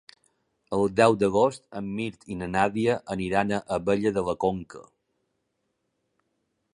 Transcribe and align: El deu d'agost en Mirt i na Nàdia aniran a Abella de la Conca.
El 0.77 0.87
deu 0.99 1.17
d'agost 1.23 1.67
en 1.81 1.91
Mirt 1.99 2.25
i 2.35 2.37
na 2.39 2.47
Nàdia 2.55 2.97
aniran 3.17 3.53
a 3.57 3.61
Abella 3.77 4.15
de 4.17 4.27
la 4.31 4.35
Conca. 4.47 4.85